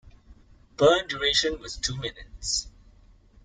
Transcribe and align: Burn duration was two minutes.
Burn 0.77 1.07
duration 1.09 1.59
was 1.59 1.77
two 1.77 1.95
minutes. 1.95 2.67